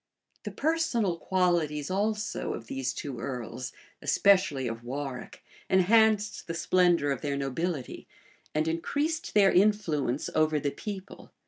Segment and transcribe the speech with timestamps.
[0.45, 7.21] The personal qualities also of these two earls, especially of Warwick enhanced the splendor of
[7.21, 8.07] their nobility,
[8.55, 11.29] and increased then influence over the people.